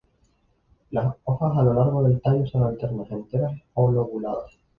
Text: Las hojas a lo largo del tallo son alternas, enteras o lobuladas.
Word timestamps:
Las 0.89 1.15
hojas 1.25 1.55
a 1.55 1.61
lo 1.61 1.75
largo 1.75 2.01
del 2.01 2.19
tallo 2.23 2.43
son 2.47 2.63
alternas, 2.63 3.11
enteras 3.11 3.53
o 3.75 3.91
lobuladas. 3.91 4.57